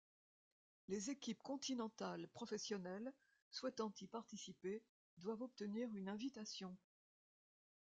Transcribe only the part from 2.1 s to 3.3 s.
professionnelles